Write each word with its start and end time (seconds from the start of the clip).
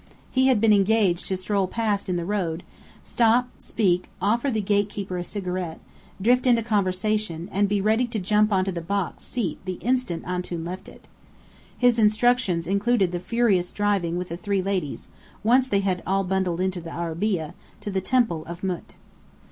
He 0.31 0.47
had 0.47 0.59
been 0.59 0.73
engaged 0.73 1.27
to 1.27 1.37
stroll 1.37 1.67
past 1.67 2.09
in 2.09 2.15
the 2.15 2.25
road, 2.25 2.63
stop, 3.03 3.49
speak, 3.59 4.09
offer 4.19 4.49
the 4.49 4.59
gatekeeper 4.59 5.19
a 5.19 5.23
cigarette, 5.23 5.79
drift 6.19 6.47
into 6.47 6.63
conversation, 6.63 7.47
and 7.51 7.69
be 7.69 7.79
ready 7.81 8.07
to 8.07 8.17
jump 8.17 8.51
onto 8.51 8.71
the 8.71 8.81
box 8.81 9.23
seat 9.23 9.59
the 9.65 9.73
instant 9.73 10.23
Antoun 10.25 10.63
left 10.63 10.89
it. 10.89 11.07
His 11.77 11.99
instructions 11.99 12.65
included 12.65 13.15
furious 13.21 13.71
driving 13.71 14.17
with 14.17 14.29
the 14.29 14.37
three 14.37 14.63
ladies 14.63 15.07
(once 15.43 15.67
they 15.67 15.81
had 15.81 16.03
bundled 16.03 16.61
into 16.61 16.81
the 16.81 16.89
arabeah), 16.91 17.53
to 17.81 17.91
the 17.91 18.01
Temple 18.01 18.43
of 18.47 18.61
Mût. 18.61 18.95